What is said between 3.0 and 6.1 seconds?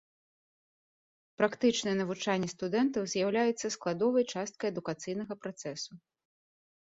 з'яўляецца складовай часткай адукацыйнага працэсу.